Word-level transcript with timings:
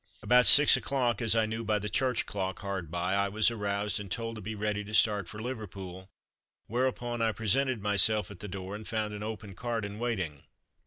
About 0.23 0.47
six 0.47 0.75
o'clock, 0.75 1.21
as 1.21 1.35
I 1.35 1.45
knew 1.45 1.63
by 1.63 1.77
the 1.77 1.87
church 1.87 2.25
clock 2.25 2.57
hard 2.61 2.89
by, 2.89 3.13
I 3.13 3.29
was 3.29 3.51
aroused 3.51 3.99
and 3.99 4.09
told 4.09 4.35
to 4.35 4.41
be 4.41 4.55
ready 4.55 4.83
to 4.83 4.95
start 4.95 5.27
for 5.27 5.39
Liverpool, 5.39 6.09
whereupon 6.65 7.21
I 7.21 7.31
presented 7.33 7.83
myself 7.83 8.31
at 8.31 8.39
the 8.39 8.47
door, 8.47 8.73
and 8.73 8.87
found 8.87 9.13
an 9.13 9.21
open 9.21 9.53
cart 9.53 9.85
in 9.85 9.99
waiting. 9.99 10.45